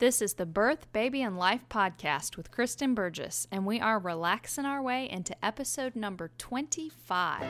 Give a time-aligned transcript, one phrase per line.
[0.00, 4.64] This is the Birth, Baby, and Life podcast with Kristen Burgess, and we are relaxing
[4.64, 7.42] our way into episode number 25.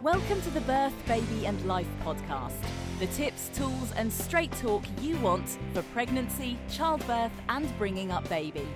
[0.00, 2.54] Welcome to the Birth, Baby and Life podcast.
[3.00, 8.68] The tips, tools, and straight talk you want for pregnancy, childbirth, and bringing up baby.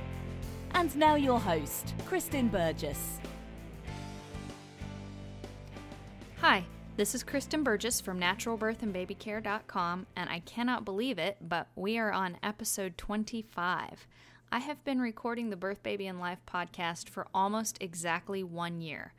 [0.73, 3.21] And now, your host, Kristen Burgess.
[6.97, 12.39] This is Kristen Burgess from naturalbirthandbabycare.com, and I cannot believe it, but we are on
[12.41, 14.07] episode 25.
[14.53, 19.13] I have been recording the Birth, Baby, and Life podcast for almost exactly one year,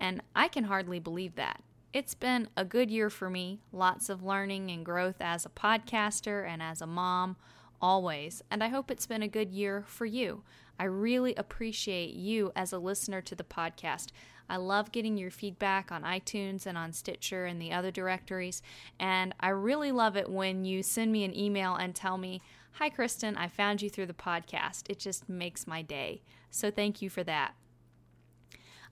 [0.00, 1.62] and I can hardly believe that.
[1.92, 6.48] It's been a good year for me, lots of learning and growth as a podcaster
[6.48, 7.36] and as a mom,
[7.82, 10.44] always, and I hope it's been a good year for you.
[10.78, 14.12] I really appreciate you as a listener to the podcast.
[14.48, 18.62] I love getting your feedback on iTunes and on Stitcher and the other directories.
[18.98, 22.40] And I really love it when you send me an email and tell me,
[22.72, 24.88] Hi, Kristen, I found you through the podcast.
[24.88, 26.22] It just makes my day.
[26.50, 27.54] So thank you for that.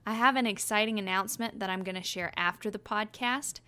[0.05, 3.59] I have an exciting announcement that I'm going to share after the podcast.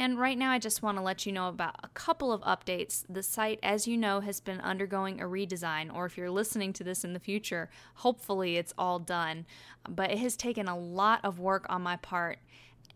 [0.00, 3.04] And right now, I just want to let you know about a couple of updates.
[3.10, 6.84] The site, as you know, has been undergoing a redesign, or if you're listening to
[6.84, 9.44] this in the future, hopefully it's all done.
[9.86, 12.38] But it has taken a lot of work on my part.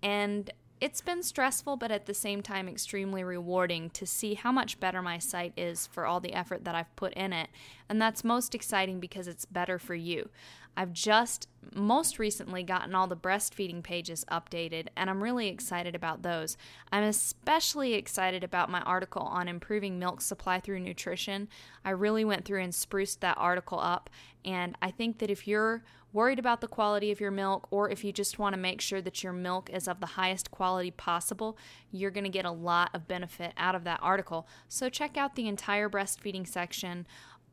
[0.03, 4.81] And it's been stressful, but at the same time, extremely rewarding to see how much
[4.81, 7.51] better my site is for all the effort that I've put in it.
[7.87, 10.31] And that's most exciting because it's better for you.
[10.77, 16.23] I've just most recently gotten all the breastfeeding pages updated, and I'm really excited about
[16.23, 16.57] those.
[16.93, 21.49] I'm especially excited about my article on improving milk supply through nutrition.
[21.85, 24.11] I really went through and spruced that article up,
[24.45, 28.05] and I think that if you're worried about the quality of your milk, or if
[28.05, 31.59] you just want to make sure that your milk is of the highest quality possible,
[31.91, 34.47] you're going to get a lot of benefit out of that article.
[34.69, 37.07] So, check out the entire breastfeeding section.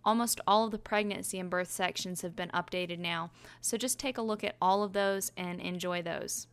[0.04, 4.18] Almost all of the pregnancy and birth sections have been updated now, so just take
[4.18, 6.48] a look at all of those and enjoy those.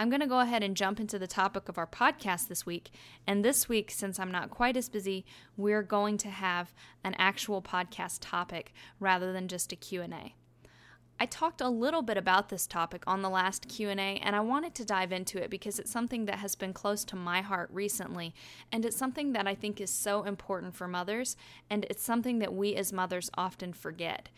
[0.00, 2.90] I'm going to go ahead and jump into the topic of our podcast this week.
[3.26, 5.26] And this week, since I'm not quite as busy,
[5.58, 6.72] we're going to have
[7.04, 10.34] an actual podcast topic rather than just a Q&A.
[11.22, 14.74] I talked a little bit about this topic on the last Q&A and I wanted
[14.76, 18.34] to dive into it because it's something that has been close to my heart recently
[18.72, 21.36] and it's something that I think is so important for mothers
[21.68, 24.30] and it's something that we as mothers often forget.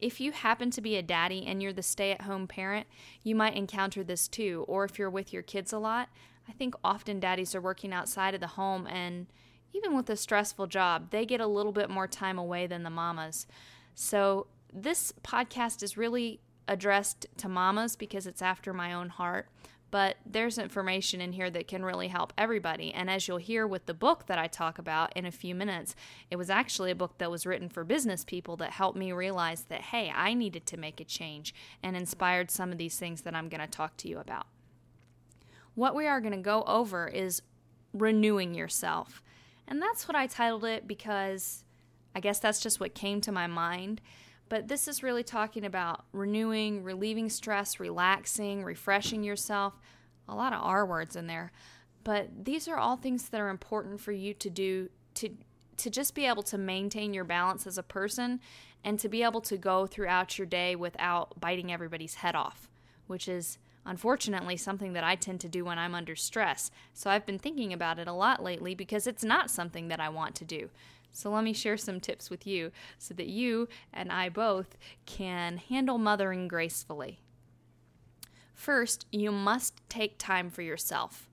[0.00, 2.86] If you happen to be a daddy and you're the stay-at-home parent,
[3.22, 6.08] you might encounter this too or if you're with your kids a lot,
[6.48, 9.26] I think often daddies are working outside of the home and
[9.74, 12.88] even with a stressful job, they get a little bit more time away than the
[12.88, 13.46] mamas.
[13.94, 19.48] So this podcast is really addressed to mamas because it's after my own heart,
[19.90, 22.94] but there's information in here that can really help everybody.
[22.94, 25.96] And as you'll hear with the book that I talk about in a few minutes,
[26.30, 29.62] it was actually a book that was written for business people that helped me realize
[29.62, 33.34] that, hey, I needed to make a change and inspired some of these things that
[33.34, 34.46] I'm going to talk to you about.
[35.74, 37.42] What we are going to go over is
[37.92, 39.22] renewing yourself.
[39.66, 41.64] And that's what I titled it because
[42.14, 44.00] I guess that's just what came to my mind.
[44.50, 49.80] But this is really talking about renewing, relieving stress, relaxing, refreshing yourself.
[50.28, 51.52] A lot of R words in there.
[52.04, 55.30] But these are all things that are important for you to do to
[55.76, 58.38] to just be able to maintain your balance as a person
[58.84, 62.68] and to be able to go throughout your day without biting everybody's head off,
[63.06, 63.56] which is
[63.86, 66.70] unfortunately something that I tend to do when I'm under stress.
[66.92, 70.10] So I've been thinking about it a lot lately because it's not something that I
[70.10, 70.68] want to do.
[71.12, 74.76] So, let me share some tips with you so that you and I both
[75.06, 77.20] can handle mothering gracefully.
[78.54, 81.28] First, you must take time for yourself.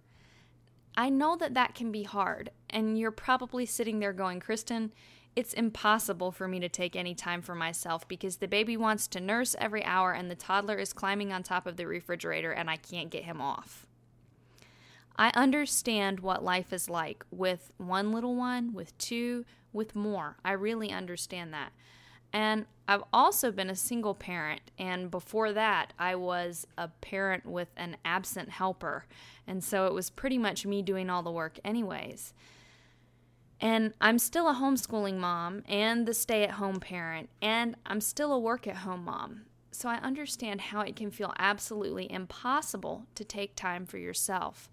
[0.95, 4.93] I know that that can be hard, and you're probably sitting there going, Kristen,
[5.37, 9.19] it's impossible for me to take any time for myself because the baby wants to
[9.19, 12.77] nurse every hour and the toddler is climbing on top of the refrigerator and I
[12.77, 13.85] can't get him off.
[15.15, 19.45] I understand what life is like with one little one, with two,
[19.77, 20.35] with more.
[20.43, 21.71] I really understand that.
[22.33, 27.69] And I've also been a single parent, and before that, I was a parent with
[27.77, 29.05] an absent helper.
[29.47, 32.33] And so it was pretty much me doing all the work, anyways.
[33.59, 38.33] And I'm still a homeschooling mom and the stay at home parent, and I'm still
[38.33, 39.43] a work at home mom.
[39.71, 44.69] So I understand how it can feel absolutely impossible to take time for yourself.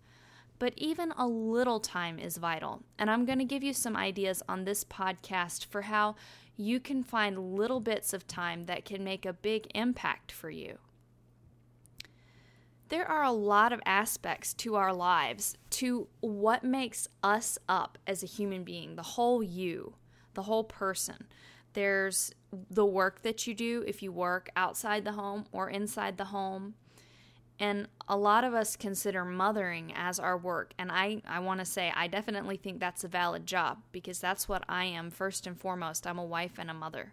[0.64, 2.84] But even a little time is vital.
[2.99, 6.14] And I'm going to give you some ideas on this podcast for how
[6.56, 10.78] you can find little bits of time that can make a big impact for you.
[12.88, 18.22] there are a lot of aspects to our lives, to what makes us up as
[18.22, 19.94] a human being, the whole you,
[20.34, 21.26] the whole person.
[21.72, 22.32] There's
[22.70, 26.75] the work that you do if you work outside the home or inside the home.
[27.59, 30.75] And a lot of us consider mothering as our work.
[30.79, 34.49] And I, I want to say, I definitely think that's a valid job because that's
[34.49, 36.06] what I am first and foremost.
[36.06, 37.12] I'm a wife and a mother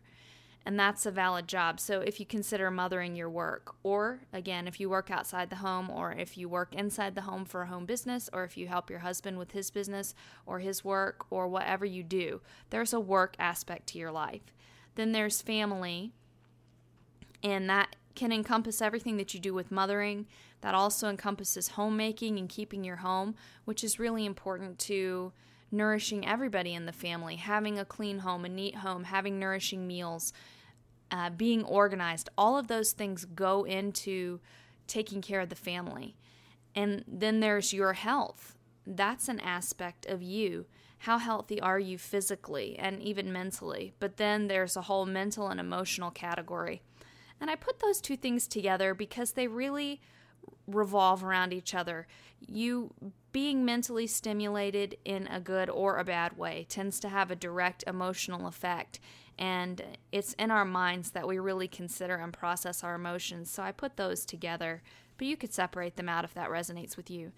[0.66, 1.80] and that's a valid job.
[1.80, 5.90] So if you consider mothering your work, or again, if you work outside the home,
[5.90, 8.90] or if you work inside the home for a home business, or if you help
[8.90, 10.14] your husband with his business
[10.46, 14.54] or his work, or whatever you do, there's a work aspect to your life.
[14.96, 16.12] Then there's family,
[17.42, 20.28] and that can encompass everything that you do with mothering.
[20.62, 23.36] That also encompasses homemaking and keeping your home,
[23.66, 25.34] which is really important to
[25.72, 30.34] nourishing everybody in the family, having a clean home, a neat home, having nourishing meals,
[31.10, 32.30] uh, being organized.
[32.38, 34.40] All of those things go into
[34.88, 36.16] taking care of the family.
[36.76, 38.56] And then there's your health.
[38.86, 40.66] That's an aspect of you.
[41.00, 43.94] How healthy are you physically and even mentally?
[44.00, 46.82] But then there's a whole mental and emotional category.
[47.42, 50.00] And I put those two things together because they really
[50.68, 52.08] revolve around each other.
[52.40, 52.94] You
[53.32, 57.84] being mentally stimulated in a good or a bad way tends to have a direct
[57.88, 59.00] emotional effect.
[59.38, 63.50] And it's in our minds that we really consider and process our emotions.
[63.50, 64.84] So I put those together,
[65.18, 67.32] but you could separate them out if that resonates with you.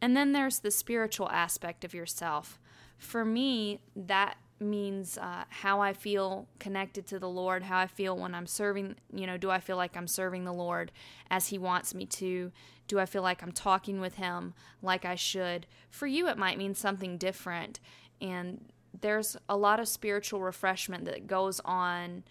[0.00, 2.60] And then there's the spiritual aspect of yourself.
[2.96, 8.16] For me, that means uh, how I feel connected to the Lord, how I feel
[8.16, 10.92] when I'm serving, you know, do I feel like I'm serving the Lord
[11.30, 12.52] as He wants me to?
[12.86, 15.66] Do I feel like I'm talking with Him like I should?
[15.90, 17.80] For you, it might mean something different.
[18.20, 22.24] And there's a lot of spiritual refreshment that goes on.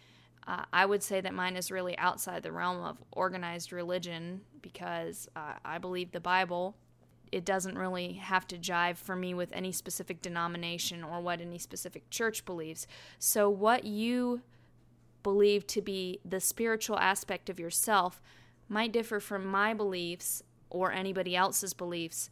[0.48, 5.28] Uh, I would say that mine is really outside the realm of organized religion because
[5.36, 6.76] uh, I believe the Bible
[7.32, 11.58] it doesn't really have to jive for me with any specific denomination or what any
[11.58, 12.88] specific church believes.
[13.20, 14.42] So, what you
[15.24, 18.22] believe to be the spiritual aspect of yourself
[18.70, 22.30] might differ from my beliefs or anybody else's beliefs.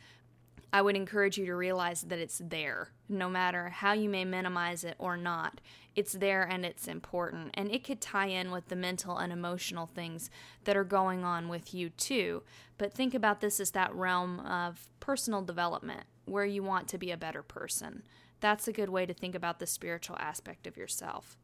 [0.75, 4.83] I would encourage you to realize that it's there, no matter how you may minimize
[4.83, 5.62] it or not
[5.95, 7.51] it's there and it's important.
[7.54, 10.30] And it could tie in with the mental and emotional things
[10.66, 12.44] that are going on with you too.
[12.77, 17.12] But think about this as that realm of personal development where you want to be
[17.12, 18.04] a better person.
[18.42, 21.38] That's a good way to think about the spiritual aspect of yourself.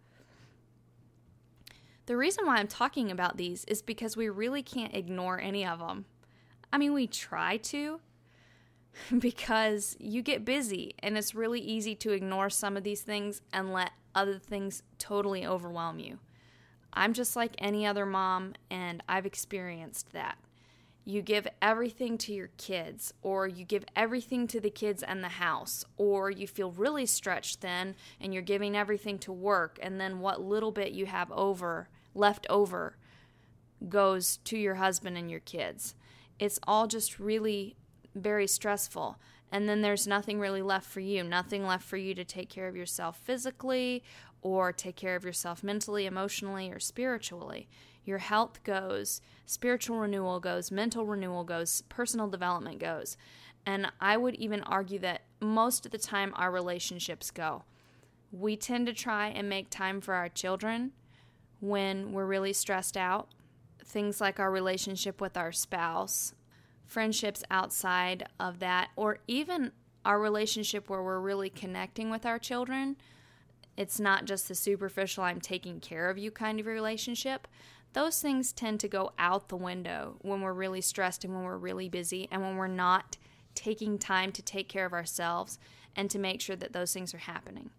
[2.08, 5.80] The reason why I'm talking about these is because we really can't ignore any of
[5.80, 6.06] them.
[6.74, 8.02] I mean, we try to,
[9.20, 13.74] because you get busy and it's really easy to ignore some of these things and
[13.74, 16.20] let other things totally overwhelm you.
[16.94, 20.38] I'm just like any other mom, and I've experienced that.
[21.04, 25.30] You give everything to your kids, or you give everything to the kids and the
[25.30, 30.20] house, or you feel really stretched then and you're giving everything to work, and then
[30.20, 32.98] what little bit you have over, left over,
[33.90, 35.96] goes to your husband and your kids.
[36.40, 37.78] It's all just really
[38.16, 39.18] very stressful
[39.52, 42.68] and then there's nothing really left for you, nothing left for you to take care
[42.68, 44.02] of yourself physically
[44.42, 47.68] or take care of yourself mentally, emotionally, or spiritually.
[48.06, 53.18] Your health goes, spiritual renewal goes, mental renewal goes, personal development goes.
[53.66, 57.64] And I would even argue that most of the time our relationships go.
[58.32, 60.94] We tend to try and make time for our children
[61.60, 63.28] when we're really stressed out.
[63.84, 66.34] Things like our relationship with our spouse,
[66.92, 69.72] friendships outside of that, or even
[70.04, 72.98] our relationship where we're really connecting with our children.
[73.78, 77.48] It's not just the superficial, I'm taking care of you kind of relationship.
[77.94, 81.58] Those things tend to go out the window when we're really stressed and when we're
[81.58, 83.18] really busy and when we're not
[83.56, 85.60] taking time to take care of ourselves
[85.96, 87.70] and to make sure that those things are happening.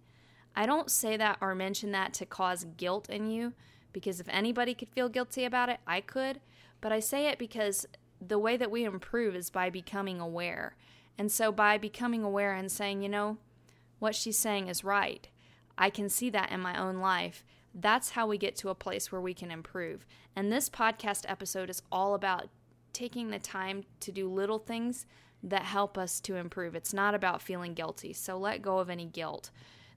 [0.56, 3.52] I don't say that or mention that to cause guilt in you
[3.92, 6.40] because if anybody could feel guilty about it, I could.
[6.80, 7.86] But I say it because
[8.28, 10.76] the way that we improve is by becoming aware.
[11.18, 13.38] And so by becoming aware and saying, you know,
[13.98, 15.28] what she's saying is right,
[15.76, 17.44] I can see that in my own life.
[17.74, 20.06] That's how we get to a place where we can improve.
[20.36, 22.48] And this podcast episode is all about
[22.92, 25.06] taking the time to do little things
[25.42, 26.74] that help us to improve.
[26.74, 28.12] It's not about feeling guilty.
[28.12, 29.50] So let go of any guilt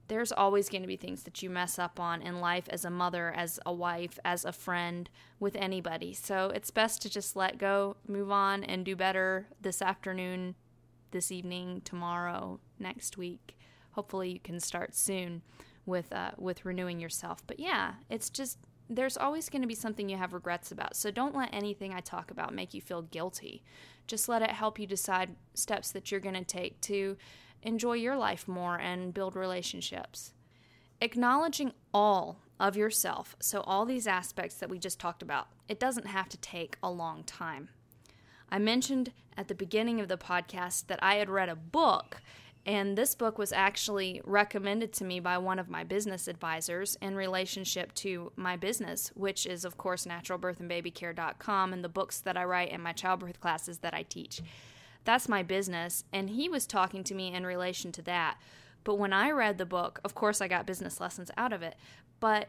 [0.08, 2.90] there's always going to be things that you mess up on in life as a
[2.90, 5.10] mother, as a wife, as a friend,
[5.40, 6.12] with anybody.
[6.12, 10.54] So it's best to just let go, move on, and do better this afternoon,
[11.10, 13.58] this evening, tomorrow, next week.
[13.92, 15.42] Hopefully, you can start soon
[15.86, 17.42] with uh, with renewing yourself.
[17.46, 18.58] But yeah, it's just
[18.88, 20.94] there's always going to be something you have regrets about.
[20.94, 23.64] So don't let anything I talk about make you feel guilty.
[24.06, 27.16] Just let it help you decide steps that you're going to take to
[27.66, 30.32] enjoy your life more and build relationships.
[31.00, 36.06] Acknowledging all of yourself, so all these aspects that we just talked about, it doesn't
[36.06, 37.68] have to take a long time.
[38.50, 42.22] I mentioned at the beginning of the podcast that I had read a book
[42.66, 47.14] and this book was actually recommended to me by one of my business advisors in
[47.14, 52.72] relationship to my business, which is, of course, naturalbirthandbabycare.com and the books that I write
[52.72, 54.42] and my childbirth classes that I teach.
[55.06, 56.04] That's my business.
[56.12, 58.36] And he was talking to me in relation to that.
[58.84, 61.76] But when I read the book, of course, I got business lessons out of it.
[62.20, 62.48] But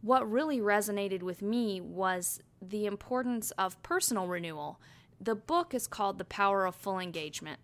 [0.00, 4.80] what really resonated with me was the importance of personal renewal.
[5.20, 7.60] The book is called The Power of Full Engagement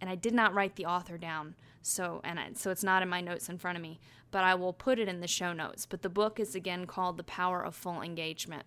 [0.00, 1.54] and I did not write the author down.
[1.82, 4.54] So and I, so it's not in my notes in front of me, but I
[4.54, 5.86] will put it in the show notes.
[5.86, 8.64] But the book is again called The Power of Full Engagement.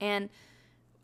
[0.00, 0.30] And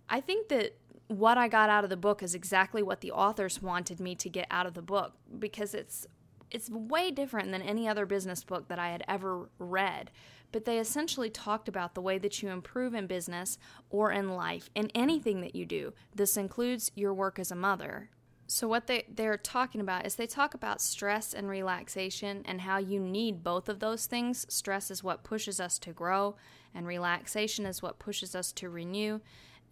[0.08, 0.76] I think that
[1.08, 4.28] what I got out of the book is exactly what the authors wanted me to
[4.28, 6.06] get out of the book because it's
[6.50, 10.12] it's way different than any other business book that I had ever read.
[10.52, 13.58] But they essentially talked about the way that you improve in business
[13.90, 15.92] or in life, in anything that you do.
[16.14, 18.10] This includes your work as a mother,
[18.48, 22.78] so what they they're talking about is they talk about stress and relaxation and how
[22.78, 24.46] you need both of those things.
[24.48, 26.36] Stress is what pushes us to grow
[26.74, 29.20] and relaxation is what pushes us to renew.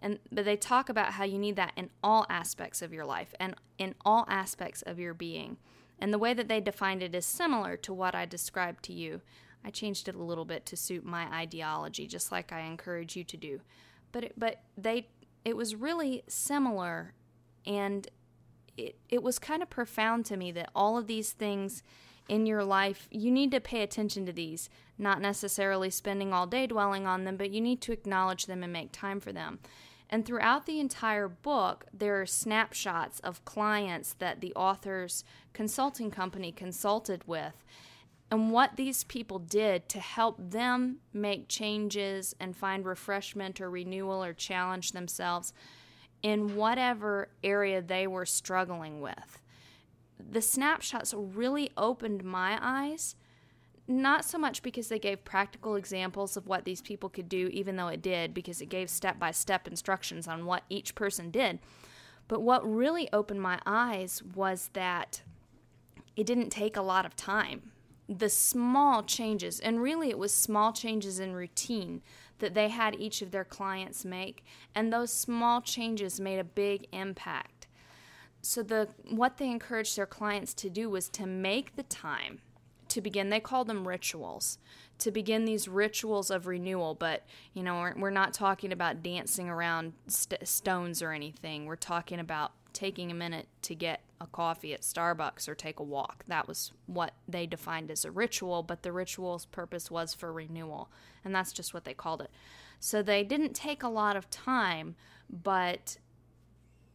[0.00, 3.34] And but they talk about how you need that in all aspects of your life
[3.40, 5.56] and in all aspects of your being.
[5.98, 9.22] And the way that they defined it is similar to what I described to you.
[9.64, 13.24] I changed it a little bit to suit my ideology just like I encourage you
[13.24, 13.60] to do.
[14.12, 15.08] But it, but they
[15.44, 17.14] it was really similar
[17.66, 18.08] and
[18.76, 21.82] it, it was kind of profound to me that all of these things
[22.28, 26.66] in your life, you need to pay attention to these, not necessarily spending all day
[26.66, 29.58] dwelling on them, but you need to acknowledge them and make time for them.
[30.10, 36.52] And throughout the entire book, there are snapshots of clients that the author's consulting company
[36.52, 37.64] consulted with
[38.30, 44.24] and what these people did to help them make changes and find refreshment or renewal
[44.24, 45.52] or challenge themselves
[46.22, 49.40] in whatever area they were struggling with.
[50.30, 53.16] The snapshots really opened my eyes,
[53.86, 57.76] not so much because they gave practical examples of what these people could do, even
[57.76, 61.58] though it did, because it gave step by step instructions on what each person did.
[62.26, 65.22] But what really opened my eyes was that
[66.16, 67.72] it didn't take a lot of time.
[68.08, 72.02] The small changes, and really it was small changes in routine
[72.38, 76.86] that they had each of their clients make, and those small changes made a big
[76.92, 77.53] impact.
[78.44, 82.40] So the what they encouraged their clients to do was to make the time
[82.88, 83.30] to begin.
[83.30, 84.58] They called them rituals
[84.98, 86.94] to begin these rituals of renewal.
[86.94, 87.24] But
[87.54, 91.64] you know, we're, we're not talking about dancing around st- stones or anything.
[91.64, 95.82] We're talking about taking a minute to get a coffee at Starbucks or take a
[95.82, 96.24] walk.
[96.26, 100.90] That was what they defined as a ritual, but the ritual's purpose was for renewal,
[101.24, 102.30] and that's just what they called it.
[102.78, 104.96] So they didn't take a lot of time,
[105.30, 105.96] but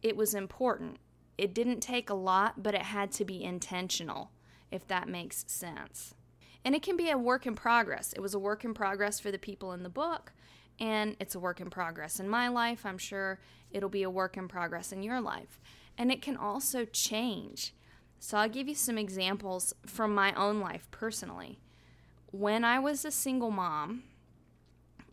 [0.02, 0.98] it was important.
[1.40, 4.30] It didn't take a lot, but it had to be intentional,
[4.70, 6.14] if that makes sense.
[6.64, 8.12] And it can be a work in progress.
[8.12, 10.32] It was a work in progress for the people in the book,
[10.78, 12.84] and it's a work in progress in my life.
[12.84, 15.60] I'm sure it'll be a work in progress in your life
[16.00, 17.74] and it can also change.
[18.18, 21.58] So I'll give you some examples from my own life personally.
[22.32, 24.04] When I was a single mom,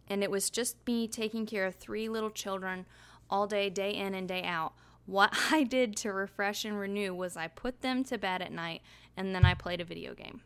[0.07, 2.85] and it was just me taking care of three little children
[3.29, 4.75] all day, day in and day out,
[5.07, 8.83] what I did to refresh and renew was I put them to bed at night
[9.15, 10.41] and then I played a video game.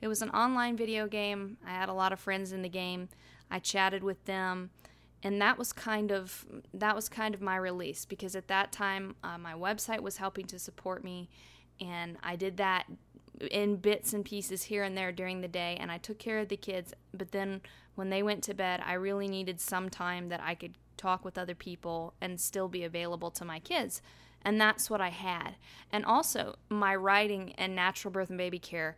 [0.00, 1.58] It was an online video game.
[1.66, 3.10] I had a lot of friends in the game.
[3.50, 4.70] I chatted with them
[5.22, 9.16] and that was kind of that was kind of my release because at that time
[9.24, 11.28] uh, my website was helping to support me
[11.80, 12.86] and i did that
[13.50, 16.48] in bits and pieces here and there during the day and i took care of
[16.48, 17.60] the kids but then
[17.94, 21.38] when they went to bed i really needed some time that i could talk with
[21.38, 24.02] other people and still be available to my kids
[24.42, 25.56] and that's what i had
[25.90, 28.96] and also my writing and natural birth and baby care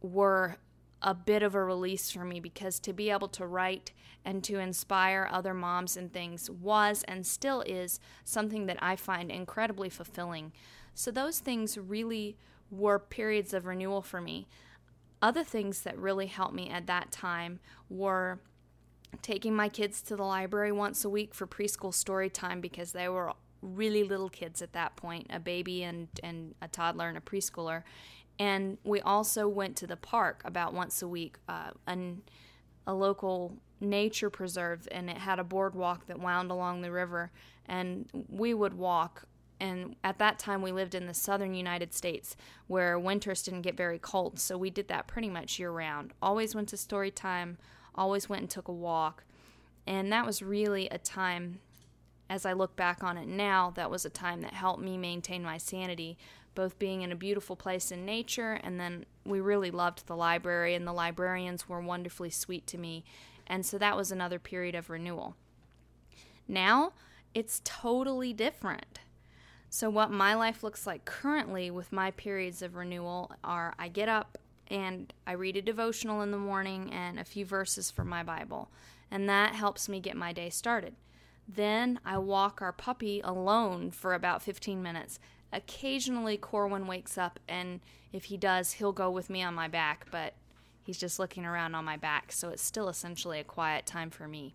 [0.00, 0.56] were
[1.02, 3.92] a bit of a release for me because to be able to write
[4.24, 9.30] and to inspire other moms and things was and still is something that I find
[9.30, 10.52] incredibly fulfilling.
[10.94, 12.36] So, those things really
[12.70, 14.46] were periods of renewal for me.
[15.20, 18.40] Other things that really helped me at that time were
[19.20, 23.08] taking my kids to the library once a week for preschool story time because they
[23.08, 27.20] were really little kids at that point a baby and, and a toddler and a
[27.20, 27.82] preschooler
[28.38, 31.36] and we also went to the park about once a week.
[31.48, 32.22] Uh, and
[32.86, 37.30] a local nature preserve and it had a boardwalk that wound along the river
[37.66, 39.24] and we would walk
[39.60, 42.36] and at that time we lived in the southern United States
[42.68, 46.54] where winters didn't get very cold so we did that pretty much year round always
[46.54, 47.58] went to story time
[47.94, 49.24] always went and took a walk
[49.86, 51.60] and that was really a time
[52.30, 55.42] as I look back on it now that was a time that helped me maintain
[55.42, 56.16] my sanity
[56.54, 60.74] both being in a beautiful place in nature and then we really loved the library
[60.74, 63.04] and the librarians were wonderfully sweet to me
[63.46, 65.36] and so that was another period of renewal.
[66.48, 66.92] Now
[67.34, 69.00] it's totally different.
[69.68, 74.08] So, what my life looks like currently with my periods of renewal are I get
[74.08, 74.38] up
[74.72, 78.70] and I read a devotional in the morning and a few verses from my Bible,
[79.10, 80.96] and that helps me get my day started.
[81.46, 85.20] Then I walk our puppy alone for about 15 minutes.
[85.52, 87.80] Occasionally, Corwin wakes up, and
[88.12, 90.34] if he does, he'll go with me on my back, but
[90.84, 94.26] He's just looking around on my back, so it's still essentially a quiet time for
[94.26, 94.54] me.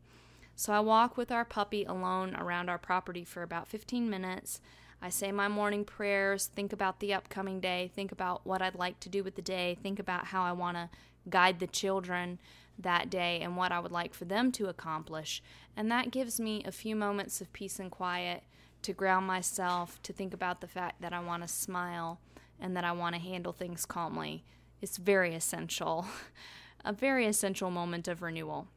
[0.56, 4.60] So I walk with our puppy alone around our property for about 15 minutes.
[5.02, 9.00] I say my morning prayers, think about the upcoming day, think about what I'd like
[9.02, 10.90] to do with the day, think about how I want to
[11.30, 12.40] guide the children
[12.80, 15.42] that day and what I would like for them to accomplish.
[15.76, 18.44] And that gives me a few moments of peace and quiet
[18.84, 22.20] to ground myself, to think about the fact that I want to smile
[22.60, 24.44] and that I want to handle things calmly
[24.82, 26.08] It's very essential,
[26.86, 28.68] a very essential moment of renewal.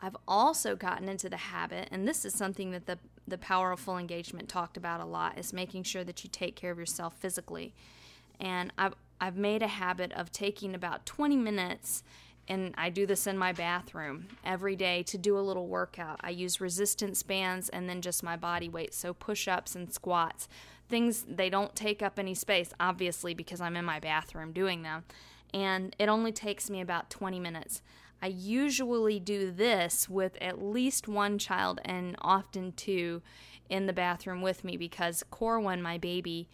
[0.00, 3.80] I've also gotten into the habit, and this is something that the, the power of
[3.80, 7.14] full engagement talked about a lot, is making sure that you take care of yourself
[7.18, 7.74] physically.
[8.40, 12.02] And I've, I've made a habit of taking about 20 minutes,
[12.48, 16.20] and I do this in my bathroom every day to do a little workout.
[16.22, 20.48] I use resistance bands and then just my body weight, so push ups and squats
[20.86, 25.04] things they don't take up any space obviously because I'm in my bathroom doing them
[25.54, 27.80] and it only takes me about 20 minutes.
[28.22, 33.22] I usually do this with at least one child and often two
[33.68, 36.48] in the bathroom with me because Corwin, my baby,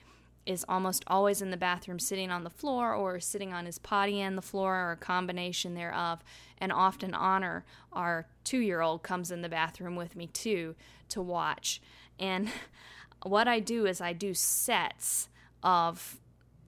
[0.47, 4.21] is almost always in the bathroom sitting on the floor or sitting on his potty
[4.21, 6.25] and the floor or a combination thereof.
[6.59, 10.75] And often Honor, our two year old, comes in the bathroom with me too
[11.11, 11.81] to watch.
[12.19, 12.51] And
[13.23, 15.29] what I do is I do sets
[15.63, 16.19] of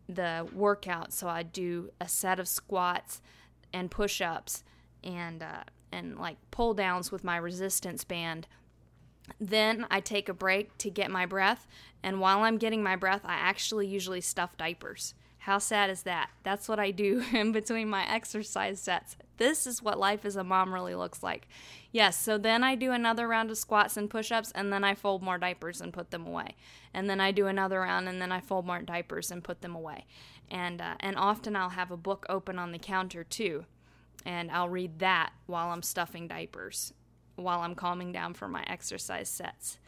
[0.08, 1.12] the workout.
[1.12, 3.20] So I do a set of squats
[3.72, 4.62] and push ups
[5.04, 8.46] and uh, and like pull downs with my resistance band.
[9.40, 11.68] Then I take a break to get my breath,
[12.02, 15.14] and while I'm getting my breath, I actually usually stuff diapers.
[15.42, 16.30] How sad is that?
[16.44, 19.16] That's what I do in between my exercise sets.
[19.38, 21.48] This is what life as a mom really looks like.
[21.90, 24.94] Yes, so then I do another round of squats and push ups, and then I
[24.94, 26.54] fold more diapers and put them away.
[26.94, 29.74] And then I do another round, and then I fold more diapers and put them
[29.74, 30.06] away.
[30.48, 33.64] And, uh, and often I'll have a book open on the counter too,
[34.24, 36.92] and I'll read that while I'm stuffing diapers,
[37.36, 39.78] while I'm calming down for my exercise sets.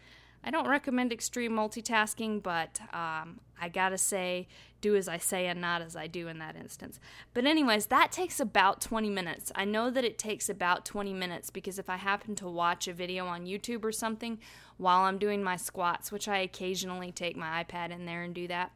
[0.46, 4.46] I don't recommend extreme multitasking, but um, I gotta say,
[4.82, 7.00] do as I say and not as I do in that instance.
[7.32, 9.50] But, anyways, that takes about 20 minutes.
[9.54, 12.92] I know that it takes about 20 minutes because if I happen to watch a
[12.92, 14.38] video on YouTube or something
[14.76, 18.46] while I'm doing my squats, which I occasionally take my iPad in there and do
[18.48, 18.72] that,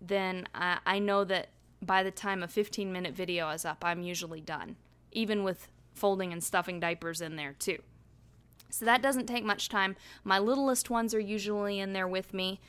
[0.00, 4.02] then I, I know that by the time a 15 minute video is up, I'm
[4.02, 4.74] usually done,
[5.14, 7.78] even with folding and stuffing diapers in there too.
[8.70, 9.96] So that doesn't take much time.
[10.24, 12.60] My littlest ones are usually in there with me,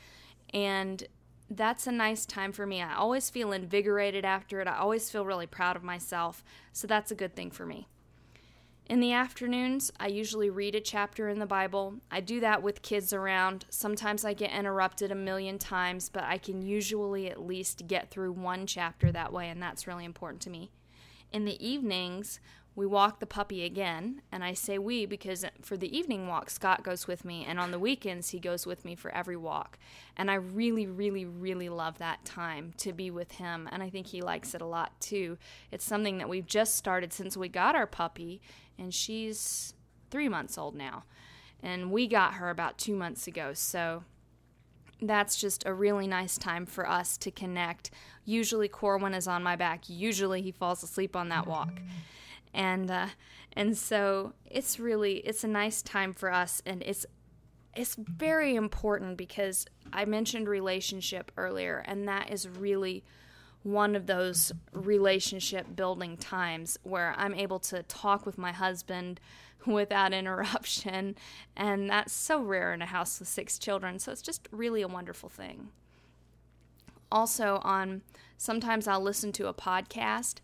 [0.54, 1.04] and
[1.50, 2.80] that's a nice time for me.
[2.80, 4.68] I always feel invigorated after it.
[4.68, 7.88] I always feel really proud of myself, so that's a good thing for me.
[8.88, 11.94] In the afternoons, I usually read a chapter in the Bible.
[12.08, 13.64] I do that with kids around.
[13.68, 18.32] Sometimes I get interrupted a million times, but I can usually at least get through
[18.32, 20.70] one chapter that way, and that's really important to me.
[21.36, 22.40] In the evenings,
[22.74, 26.82] we walk the puppy again, and I say we because for the evening walk, Scott
[26.82, 29.78] goes with me, and on the weekends, he goes with me for every walk.
[30.16, 34.06] And I really, really, really love that time to be with him, and I think
[34.06, 35.36] he likes it a lot too.
[35.70, 38.40] It's something that we've just started since we got our puppy,
[38.78, 39.74] and she's
[40.10, 41.04] three months old now.
[41.62, 44.04] And we got her about two months ago, so
[45.00, 47.90] that's just a really nice time for us to connect.
[48.24, 49.88] Usually, Corwin is on my back.
[49.88, 51.80] Usually, he falls asleep on that walk
[52.56, 53.06] and uh,
[53.52, 57.06] and so it's really it's a nice time for us, and it's
[57.76, 63.04] it's very important because I mentioned relationship earlier, and that is really
[63.62, 69.20] one of those relationship building times where I'm able to talk with my husband
[69.72, 71.16] without interruption.
[71.56, 73.98] And that's so rare in a house with six children.
[73.98, 75.68] So it's just really a wonderful thing.
[77.10, 78.02] Also, on
[78.36, 80.36] sometimes I'll listen to a podcast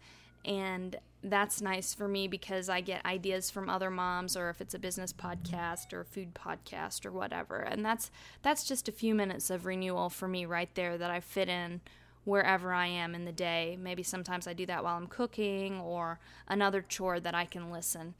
[0.45, 4.75] and that's nice for me because I get ideas from other moms or if it's
[4.75, 7.59] a business podcast or a food podcast or whatever.
[7.59, 8.11] And that's
[8.43, 11.81] that's just a few minutes of renewal for me right there that I fit in
[12.25, 13.79] wherever I am in the day.
[13.81, 18.15] Maybe sometimes I do that while I'm cooking or another chore that I can listen.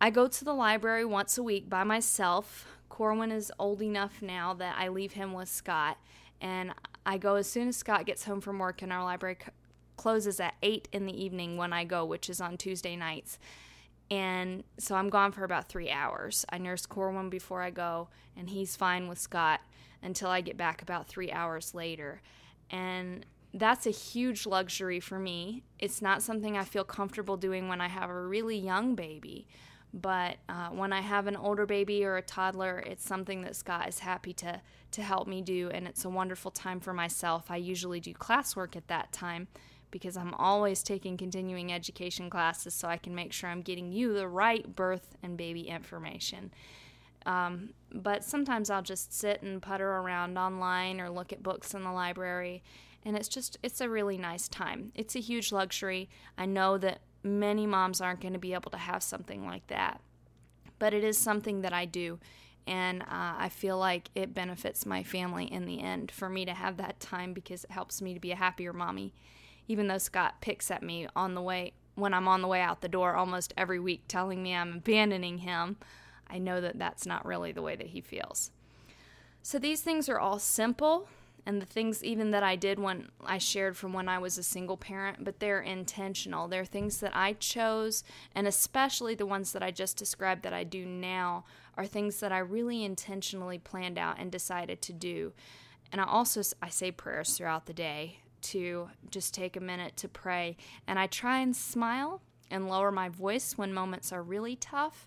[0.00, 2.66] I go to the library once a week by myself.
[2.88, 5.98] Corwin is old enough now that I leave him with Scott
[6.40, 6.72] and
[7.04, 9.38] I go as soon as Scott gets home from work and our library
[9.96, 13.38] closes at 8 in the evening when I go, which is on Tuesday nights.
[14.10, 16.44] And so I'm gone for about three hours.
[16.50, 19.60] I nurse Corwin before I go, and he's fine with Scott
[20.02, 22.22] until I get back about three hours later.
[22.70, 25.64] And that's a huge luxury for me.
[25.78, 29.46] It's not something I feel comfortable doing when I have a really young baby.
[29.92, 33.88] But uh, when I have an older baby or a toddler, it's something that Scott
[33.88, 34.60] is happy to,
[34.92, 37.50] to help me do, and it's a wonderful time for myself.
[37.50, 39.48] I usually do classwork at that time
[39.90, 44.14] because I'm always taking continuing education classes so I can make sure I'm getting you
[44.14, 46.52] the right birth and baby information.
[47.26, 51.82] Um, but sometimes I'll just sit and putter around online or look at books in
[51.82, 52.62] the library,
[53.04, 54.92] and it's just, it's a really nice time.
[54.94, 56.08] It's a huge luxury.
[56.36, 60.00] I know that many moms aren't going to be able to have something like that,
[60.78, 62.18] but it is something that I do.
[62.66, 63.06] And uh,
[63.38, 67.00] I feel like it benefits my family in the end for me to have that
[67.00, 69.14] time because it helps me to be a happier mommy
[69.70, 72.80] even though Scott picks at me on the way when I'm on the way out
[72.80, 75.76] the door almost every week telling me I'm abandoning him,
[76.28, 78.50] I know that that's not really the way that he feels.
[79.42, 81.08] So these things are all simple
[81.46, 84.42] and the things even that I did when I shared from when I was a
[84.42, 86.48] single parent, but they're intentional.
[86.48, 90.64] They're things that I chose, and especially the ones that I just described that I
[90.64, 91.44] do now
[91.76, 95.32] are things that I really intentionally planned out and decided to do.
[95.92, 100.08] And I also I say prayers throughout the day to just take a minute to
[100.08, 100.56] pray.
[100.86, 105.06] And I try and smile and lower my voice when moments are really tough.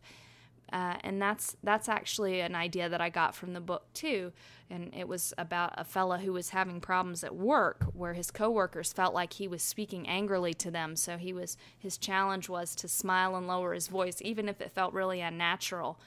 [0.72, 4.32] Uh, and that's that's actually an idea that I got from the book too,
[4.74, 8.92] and it was about a fella who was having problems at work where his coworkers
[8.92, 10.96] felt like he was speaking angrily to them.
[10.96, 14.72] So he was his challenge was to smile and lower his voice, even if it
[14.72, 16.00] felt really unnatural.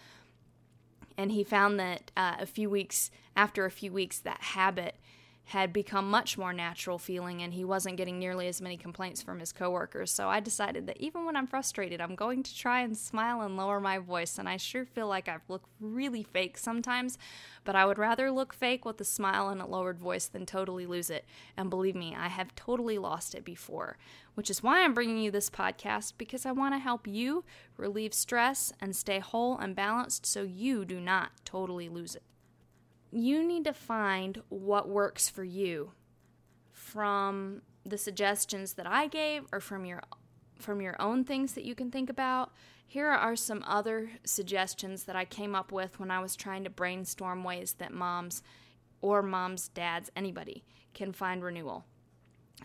[1.17, 4.97] And he found that uh, a few weeks after a few weeks, that habit
[5.51, 9.39] had become much more natural feeling and he wasn't getting nearly as many complaints from
[9.39, 10.11] his coworkers.
[10.11, 13.57] So I decided that even when I'm frustrated, I'm going to try and smile and
[13.57, 14.39] lower my voice.
[14.39, 17.17] And I sure feel like I look really fake sometimes,
[17.63, 20.85] but I would rather look fake with a smile and a lowered voice than totally
[20.85, 21.25] lose it.
[21.57, 23.99] And believe me, I have totally lost it before,
[24.35, 27.45] which is why I'm bringing you this podcast because I want to help you
[27.77, 32.25] relieve stress and stay whole and balanced so you do not totally lose it
[33.13, 35.93] you need to find what works for you
[36.73, 40.03] from the suggestions that I gave or from your
[40.59, 42.53] from your own things that you can think about.
[42.87, 46.71] Here are some other suggestions that I came up with when I was trying to
[46.71, 48.43] brainstorm ways that moms
[49.03, 50.65] or moms, dads, anybody
[50.95, 51.85] can find renewal.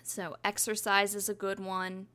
[0.03, 2.07] So, exercise is a good one,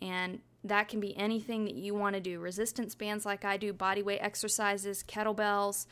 [0.00, 3.72] and that can be anything that you want to do resistance bands, like I do,
[3.72, 5.86] body weight exercises, kettlebells,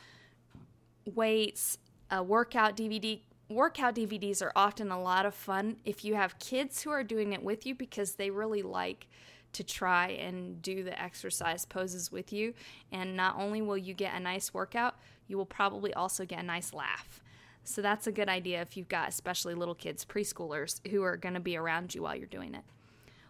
[1.11, 1.79] weights,
[2.11, 3.21] a workout DVD.
[3.49, 7.33] Workout DVDs are often a lot of fun if you have kids who are doing
[7.33, 9.09] it with you because they really like
[9.53, 12.55] to try and do the exercise poses with you.
[12.93, 14.97] And not only will you get a nice workout,
[15.27, 17.21] you will probably also get a nice laugh.
[17.65, 21.35] So that's a good idea if you've got especially little kids, preschoolers, who are going
[21.35, 22.65] to be around you while you're doing it.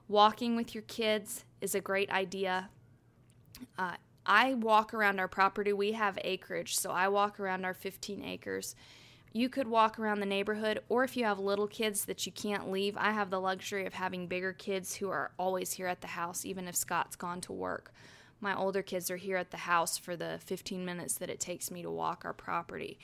[0.08, 2.70] Walking with your kids is a great idea.
[3.78, 5.72] Uh, I walk around our property.
[5.72, 8.76] We have acreage, so I walk around our 15 acres.
[9.32, 12.70] You could walk around the neighborhood, or if you have little kids that you can't
[12.70, 16.08] leave, I have the luxury of having bigger kids who are always here at the
[16.08, 17.92] house, even if Scott's gone to work.
[18.40, 21.70] My older kids are here at the house for the 15 minutes that it takes
[21.70, 22.98] me to walk our property.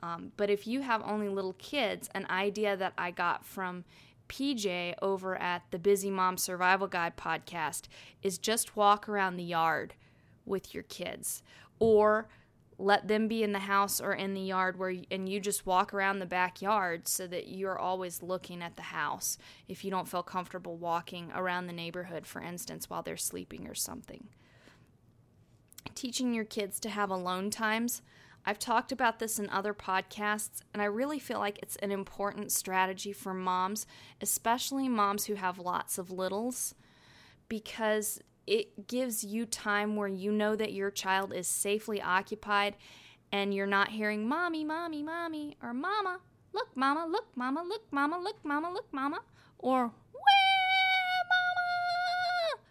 [0.00, 3.84] Um, but if you have only little kids, an idea that I got from
[4.28, 7.84] PJ over at the Busy Mom Survival Guide podcast
[8.22, 9.94] is just walk around the yard
[10.44, 11.42] with your kids
[11.78, 12.28] or
[12.78, 15.94] let them be in the house or in the yard where and you just walk
[15.94, 20.22] around the backyard so that you're always looking at the house if you don't feel
[20.22, 24.28] comfortable walking around the neighborhood for instance while they're sleeping or something.
[25.94, 28.02] Teaching your kids to have alone times.
[28.46, 32.52] I've talked about this in other podcasts, and I really feel like it's an important
[32.52, 33.86] strategy for moms,
[34.20, 36.74] especially moms who have lots of littles,
[37.48, 42.76] because it gives you time where you know that your child is safely occupied
[43.32, 46.20] and you're not hearing mommy, mommy, mommy, or mama,
[46.52, 49.20] look, mama, look, mama, look, mama, look, mama, look, mama,
[49.58, 49.92] or where,
[51.30, 52.62] mama.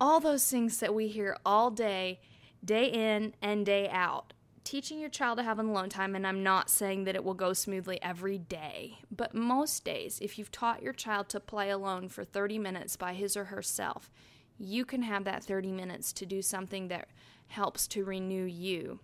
[0.00, 2.20] all those things that we hear all day,
[2.64, 4.32] day in and day out.
[4.62, 7.34] Teaching your child to have an alone time, and I'm not saying that it will
[7.34, 12.08] go smoothly every day, but most days, if you've taught your child to play alone
[12.08, 14.10] for 30 minutes by his or herself,
[14.58, 17.08] you can have that 30 minutes to do something that
[17.48, 19.00] helps to renew you.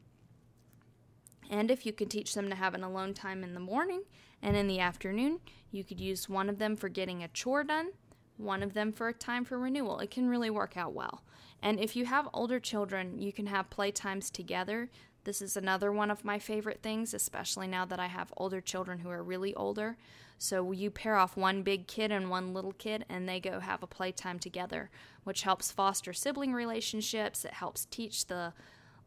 [1.50, 4.02] And if you can teach them to have an alone time in the morning
[4.40, 7.90] and in the afternoon, you could use one of them for getting a chore done,
[8.36, 9.98] one of them for a time for renewal.
[10.00, 11.22] It can really work out well.
[11.62, 14.90] And if you have older children, you can have playtimes together.
[15.24, 18.98] This is another one of my favorite things, especially now that I have older children
[18.98, 19.96] who are really older.
[20.38, 23.82] So you pair off one big kid and one little kid, and they go have
[23.84, 24.90] a playtime together,
[25.24, 27.44] which helps foster sibling relationships.
[27.44, 28.52] It helps teach the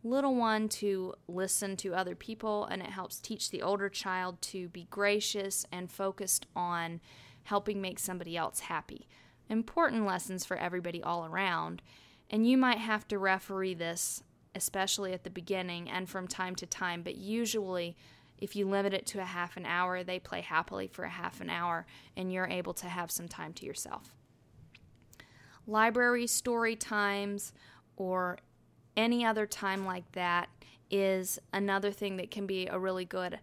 [0.03, 4.69] little one to listen to other people, and it helps teach the older child to
[4.69, 7.01] be gracious and focused on
[7.43, 9.07] helping make somebody else happy.
[9.49, 11.81] Important lessons for everybody all around.
[12.29, 14.23] And you might have to referee this,
[14.55, 17.95] especially at the beginning and from time to time, but usually,
[18.39, 21.39] if you limit it to a half an hour, they play happily for a half
[21.39, 21.85] an hour
[22.17, 24.15] and you're able to have some time to yourself.
[25.67, 27.53] Library story times
[27.97, 28.37] or
[28.95, 30.49] any other time like that
[30.91, 33.39] is another thing that can be a really good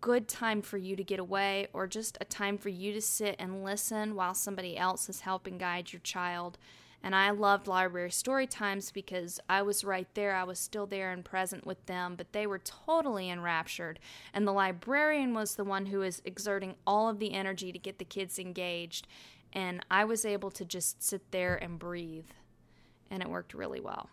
[0.00, 3.34] good time for you to get away or just a time for you to sit
[3.38, 6.58] and listen while somebody else is helping guide your child.
[7.02, 10.34] And I loved library story times because I was right there.
[10.34, 13.98] I was still there and present with them, but they were totally enraptured.
[14.34, 17.98] And the librarian was the one who was exerting all of the energy to get
[17.98, 19.06] the kids engaged.
[19.54, 22.26] And I was able to just sit there and breathe.
[23.10, 24.10] And it worked really well.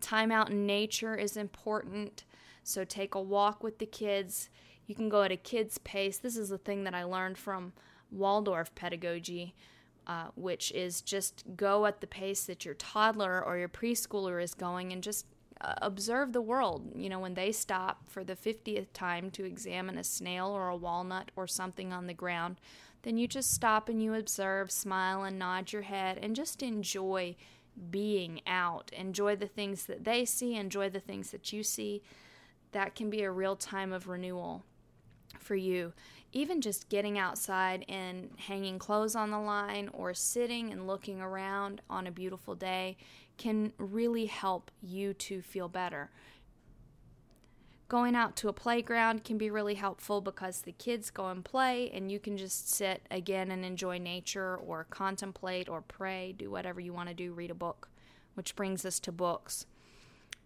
[0.00, 2.24] Time out in nature is important.
[2.64, 4.50] So take a walk with the kids.
[4.86, 6.18] You can go at a kid's pace.
[6.18, 7.72] This is the thing that I learned from
[8.10, 9.54] Waldorf pedagogy,
[10.06, 14.54] uh, which is just go at the pace that your toddler or your preschooler is
[14.54, 15.26] going and just
[15.60, 16.90] uh, observe the world.
[16.96, 20.76] You know, when they stop for the 50th time to examine a snail or a
[20.76, 22.56] walnut or something on the ground,
[23.02, 27.36] then you just stop and you observe, smile, and nod your head and just enjoy
[27.90, 28.90] being out.
[28.92, 32.02] Enjoy the things that they see, enjoy the things that you see.
[32.72, 34.62] That can be a real time of renewal
[35.38, 35.92] for you.
[36.32, 41.82] Even just getting outside and hanging clothes on the line or sitting and looking around
[41.90, 42.96] on a beautiful day
[43.36, 46.10] can really help you to feel better.
[47.92, 51.90] Going out to a playground can be really helpful because the kids go and play,
[51.92, 56.80] and you can just sit again and enjoy nature or contemplate or pray, do whatever
[56.80, 57.90] you want to do, read a book.
[58.32, 59.66] Which brings us to books.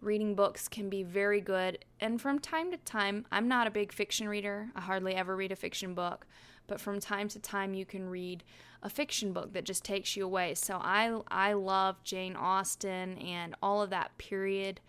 [0.01, 3.93] Reading books can be very good, and from time to time, I'm not a big
[3.93, 4.67] fiction reader.
[4.75, 6.27] I hardly ever read a fiction book,
[6.67, 8.43] but from time to time, you can read
[8.83, 10.53] a fiction book that just takes you away.
[10.55, 14.81] So I I love Jane Austen and all of that period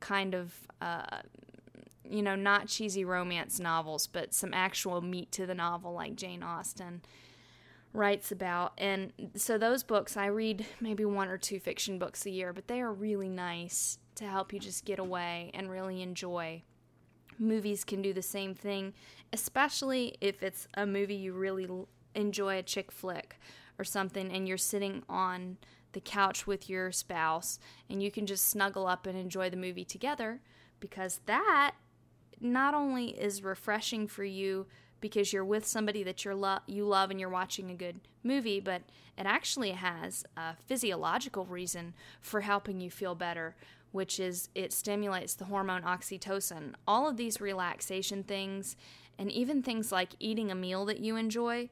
[0.00, 1.18] kind of uh,
[2.10, 6.42] you know, not cheesy romance novels, but some actual meat to the novel like Jane
[6.42, 7.02] Austen
[7.92, 8.72] writes about.
[8.78, 12.68] And so those books, I read maybe one or two fiction books a year, but
[12.68, 16.62] they are really nice to help you just get away and really enjoy.
[17.38, 18.94] Movies can do the same thing,
[19.32, 21.68] especially if it's a movie you really
[22.14, 23.38] enjoy, a chick flick
[23.78, 25.58] or something, and you're sitting on
[25.92, 29.84] the couch with your spouse and you can just snuggle up and enjoy the movie
[29.84, 30.40] together
[30.78, 31.72] because that
[32.40, 34.66] not only is refreshing for you
[35.00, 38.60] because you're with somebody that you lo- you love and you're watching a good movie,
[38.60, 38.82] but
[39.16, 43.56] it actually has a physiological reason for helping you feel better,
[43.92, 46.74] which is it stimulates the hormone oxytocin.
[46.86, 48.76] All of these relaxation things,
[49.18, 51.70] and even things like eating a meal that you enjoy,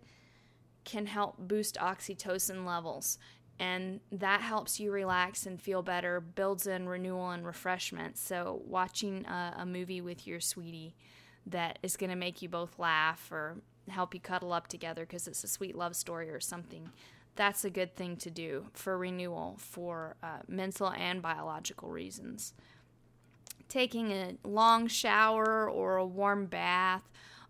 [0.85, 3.19] can help boost oxytocin levels
[3.59, 8.19] and that helps you relax and feel better, builds in renewal and refreshment.
[8.19, 10.95] So, watching a, a movie with your sweetie
[11.47, 15.29] that is going to make you both laugh or help you cuddle up together because
[15.29, 16.91] it's a sweet love story or something,
[17.37, 22.55] that's a good thing to do for renewal for uh, mental and biological reasons.
[23.69, 27.03] Taking a long shower or a warm bath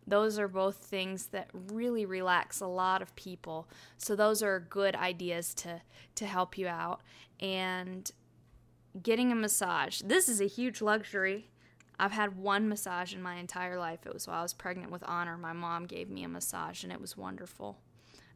[0.06, 3.68] those are both things that really relax a lot of people.
[3.96, 5.82] So those are good ideas to
[6.16, 7.00] to help you out
[7.40, 8.10] and
[9.02, 10.00] getting a massage.
[10.02, 11.50] This is a huge luxury.
[11.98, 14.06] I've had one massage in my entire life.
[14.06, 15.36] It was while I was pregnant with Honor.
[15.36, 17.78] My mom gave me a massage and it was wonderful.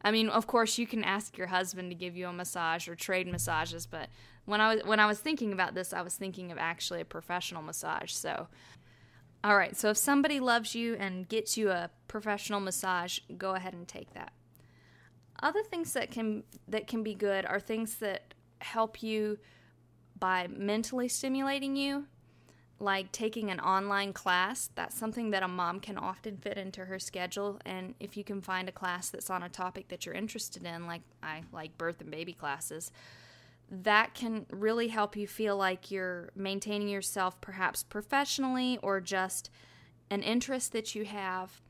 [0.01, 2.95] I mean, of course, you can ask your husband to give you a massage or
[2.95, 4.07] trade massages, but
[4.45, 7.05] when I was when I was thinking about this, I was thinking of actually a
[7.05, 8.13] professional massage.
[8.13, 8.47] So
[9.43, 13.73] all right, so if somebody loves you and gets you a professional massage, go ahead
[13.73, 14.33] and take that.
[15.41, 19.39] Other things that can that can be good are things that help you
[20.19, 22.07] by mentally stimulating you,
[22.79, 24.69] like taking an online class.
[24.75, 27.61] That's something that a mom can often fit into her schedule.
[27.65, 30.85] And if you can find a class that's on a topic that you're interested in,
[30.85, 32.91] like I like birth and baby classes,
[33.71, 39.49] that can really help you feel like you're maintaining yourself perhaps professionally or just
[40.09, 41.61] an interest that you have.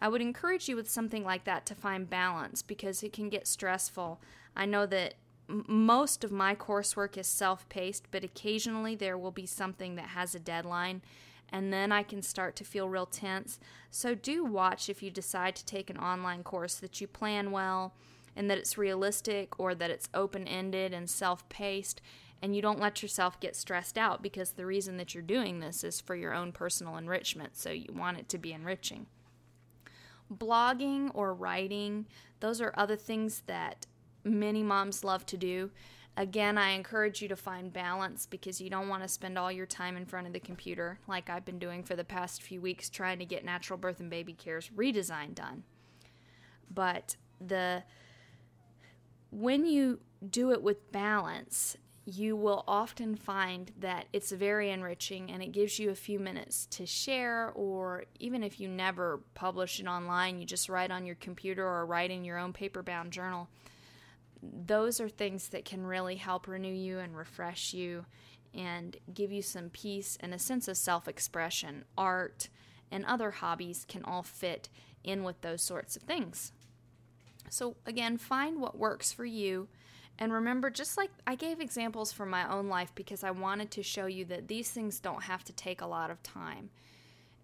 [0.00, 3.46] I would encourage you with something like that to find balance because it can get
[3.46, 4.20] stressful.
[4.56, 5.14] I know that
[5.48, 10.34] most of my coursework is self paced, but occasionally there will be something that has
[10.34, 11.02] a deadline,
[11.50, 13.60] and then I can start to feel real tense.
[13.90, 17.92] So, do watch if you decide to take an online course that you plan well
[18.36, 22.00] and that it's realistic or that it's open ended and self paced,
[22.40, 25.84] and you don't let yourself get stressed out because the reason that you're doing this
[25.84, 29.06] is for your own personal enrichment, so you want it to be enriching.
[30.32, 32.06] Blogging or writing,
[32.40, 33.86] those are other things that
[34.24, 35.70] many moms love to do.
[36.16, 39.64] Again, I encourage you to find balance because you don't want to spend all your
[39.64, 42.90] time in front of the computer like I've been doing for the past few weeks
[42.90, 45.62] trying to get Natural Birth and Baby Care's redesign done.
[46.70, 47.84] But the
[49.32, 49.98] when you
[50.30, 55.80] do it with balance, you will often find that it's very enriching and it gives
[55.80, 60.46] you a few minutes to share, or even if you never publish it online, you
[60.46, 63.48] just write on your computer or write in your own paper bound journal
[64.42, 68.04] those are things that can really help renew you and refresh you
[68.52, 71.84] and give you some peace and a sense of self expression.
[71.96, 72.48] Art
[72.90, 74.68] and other hobbies can all fit
[75.04, 76.52] in with those sorts of things.
[77.48, 79.68] So, again, find what works for you.
[80.18, 83.82] And remember, just like I gave examples from my own life because I wanted to
[83.82, 86.70] show you that these things don't have to take a lot of time.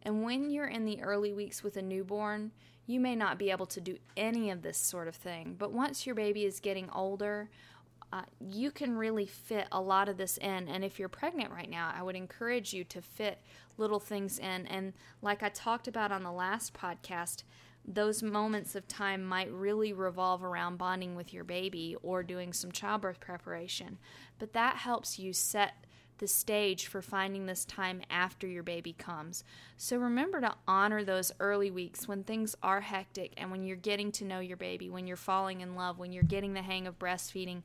[0.03, 2.53] And when you're in the early weeks with a newborn,
[2.87, 5.57] you may not be able to do any of this sort of thing.
[5.59, 7.51] But once your baby is getting older,
[8.13, 10.69] uh, you can really fit a lot of this in.
[10.69, 13.41] And if you're pregnant right now, I would encourage you to fit
[13.77, 14.67] little things in.
[14.67, 17.43] And like I talked about on the last podcast,
[17.89, 22.71] those moments of time might really revolve around bonding with your baby or doing some
[22.71, 23.99] childbirth preparation.
[24.39, 25.87] But that helps you set
[26.19, 29.45] the stage for finding this time after your baby comes.
[29.77, 34.13] So remember to honor those early weeks when things are hectic and when you're getting
[34.13, 36.99] to know your baby, when you're falling in love, when you're getting the hang of
[36.99, 37.63] breastfeeding,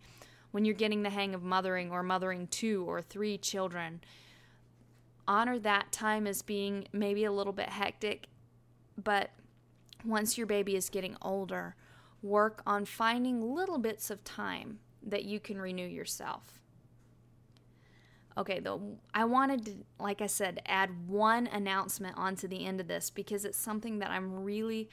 [0.51, 3.99] when you're getting the hang of mothering or mothering two or three children.
[5.27, 8.27] Honor that time as being maybe a little bit hectic,
[9.03, 9.31] but
[10.05, 11.75] once your baby is getting older,
[12.21, 16.59] work on finding little bits of time that you can renew yourself.
[18.37, 22.87] Okay, though I wanted to, like I said, add one announcement onto the end of
[22.87, 24.89] this because it's something that I'm really,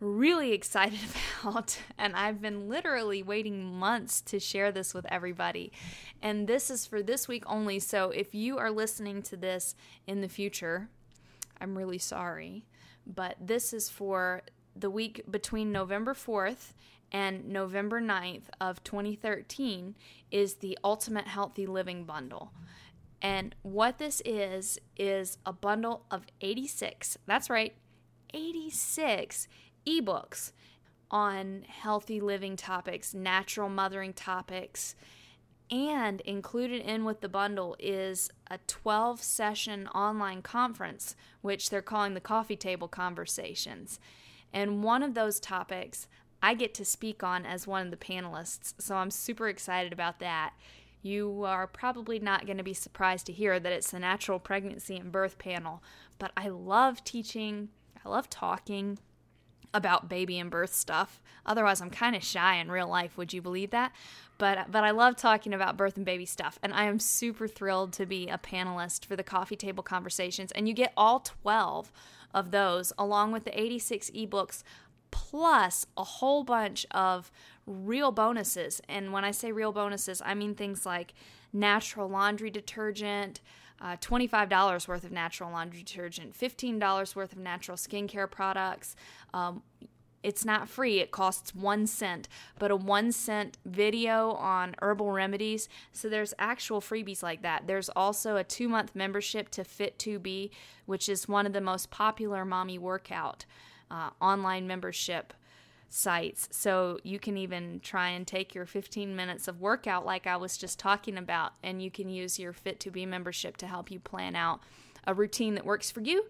[0.00, 0.98] really excited
[1.42, 1.78] about.
[1.98, 5.72] And I've been literally waiting months to share this with everybody.
[6.22, 7.80] And this is for this week only.
[7.80, 9.74] So if you are listening to this
[10.06, 10.88] in the future,
[11.60, 12.64] I'm really sorry.
[13.06, 14.42] But this is for
[14.76, 16.72] the week between November 4th
[17.12, 19.94] and November 9th of 2013
[20.30, 22.52] is the Ultimate Healthy Living Bundle.
[23.22, 27.74] And what this is, is a bundle of 86, that's right,
[28.34, 29.48] 86
[29.86, 30.52] ebooks
[31.10, 34.96] on healthy living topics, natural mothering topics,
[35.70, 42.14] and included in with the bundle is a 12 session online conference, which they're calling
[42.14, 43.98] the Coffee Table Conversations.
[44.52, 46.06] And one of those topics
[46.42, 50.18] I get to speak on as one of the panelists, so I'm super excited about
[50.18, 50.52] that.
[51.00, 54.96] You are probably not going to be surprised to hear that it's the natural pregnancy
[54.96, 55.82] and birth panel,
[56.18, 57.70] but I love teaching,
[58.04, 58.98] I love talking
[59.74, 61.20] about baby and birth stuff.
[61.44, 63.92] Otherwise, I'm kind of shy in real life, would you believe that?
[64.38, 67.92] But but I love talking about birth and baby stuff, and I am super thrilled
[67.94, 71.92] to be a panelist for the coffee table conversations and you get all 12
[72.32, 74.62] of those along with the 86 ebooks
[75.10, 77.30] plus a whole bunch of
[77.66, 78.80] real bonuses.
[78.88, 81.14] And when I say real bonuses, I mean things like
[81.52, 83.40] natural laundry detergent,
[83.80, 88.96] uh, $25 worth of natural laundry detergent, $15 worth of natural skincare products.
[89.32, 89.62] Um,
[90.22, 95.68] it's not free, it costs one cent, but a one cent video on herbal remedies.
[95.92, 97.66] So there's actual freebies like that.
[97.66, 100.50] There's also a two month membership to Fit2B,
[100.86, 103.44] which is one of the most popular mommy workout
[103.90, 105.34] uh, online membership
[105.88, 106.48] sites.
[106.50, 110.56] So you can even try and take your 15 minutes of workout, like I was
[110.56, 114.60] just talking about, and you can use your Fit2B membership to help you plan out
[115.06, 116.26] a routine that works for you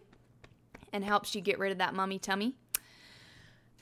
[0.93, 2.55] and helps you get rid of that mummy tummy.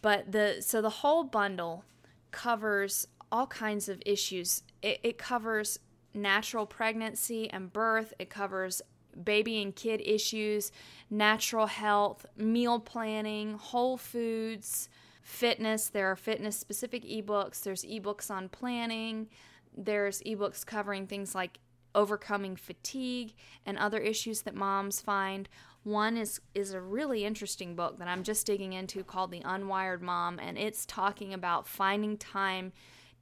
[0.00, 1.84] But the so the whole bundle
[2.30, 4.62] covers all kinds of issues.
[4.82, 5.78] It, it covers
[6.14, 8.82] natural pregnancy and birth, it covers
[9.24, 10.72] baby and kid issues,
[11.10, 14.88] natural health, meal planning, whole foods,
[15.32, 15.88] fitness.
[15.88, 19.28] There are fitness specific ebooks, there's ebooks on planning,
[19.76, 21.58] there's ebooks covering things like
[21.94, 23.34] overcoming fatigue
[23.66, 25.48] and other issues that moms find.
[25.84, 30.00] One is is a really interesting book that I'm just digging into called The Unwired
[30.00, 32.72] Mom and it's talking about finding time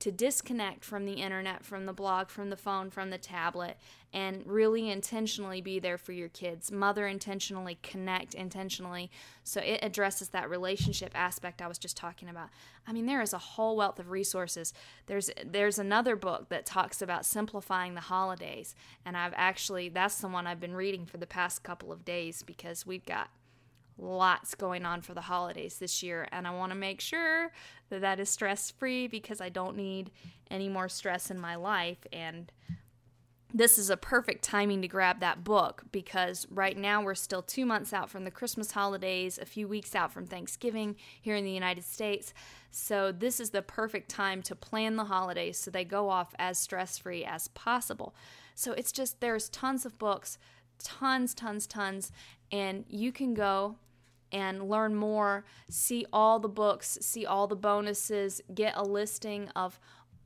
[0.00, 3.76] to disconnect from the internet, from the blog, from the phone, from the tablet,
[4.12, 6.72] and really intentionally be there for your kids.
[6.72, 9.10] Mother intentionally, connect intentionally.
[9.44, 12.48] So it addresses that relationship aspect I was just talking about.
[12.86, 14.72] I mean, there is a whole wealth of resources.
[15.06, 18.74] There's there's another book that talks about simplifying the holidays,
[19.04, 22.42] and I've actually that's the one I've been reading for the past couple of days
[22.42, 23.28] because we've got
[24.00, 27.52] lots going on for the holidays this year and I want to make sure
[27.90, 30.10] that that is stress free because I don't need
[30.50, 32.50] any more stress in my life and
[33.52, 37.66] this is a perfect timing to grab that book because right now we're still 2
[37.66, 41.50] months out from the Christmas holidays, a few weeks out from Thanksgiving here in the
[41.50, 42.32] United States.
[42.70, 46.58] So this is the perfect time to plan the holidays so they go off as
[46.58, 48.14] stress-free as possible.
[48.54, 50.38] So it's just there's tons of books,
[50.78, 52.12] tons tons tons
[52.52, 53.76] and you can go
[54.32, 59.80] and learn more, see all the books, see all the bonuses, get a listing of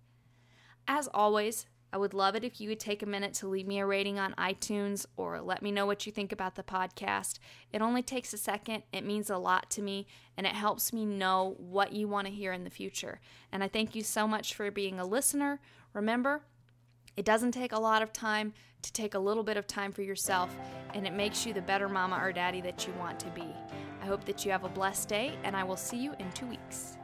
[0.87, 3.79] As always, I would love it if you would take a minute to leave me
[3.79, 7.37] a rating on iTunes or let me know what you think about the podcast.
[7.73, 10.07] It only takes a second, it means a lot to me,
[10.37, 13.19] and it helps me know what you want to hear in the future.
[13.51, 15.59] And I thank you so much for being a listener.
[15.93, 16.43] Remember,
[17.17, 18.53] it doesn't take a lot of time
[18.83, 20.55] to take a little bit of time for yourself,
[20.93, 23.47] and it makes you the better mama or daddy that you want to be.
[24.01, 26.47] I hope that you have a blessed day, and I will see you in two
[26.47, 26.97] weeks.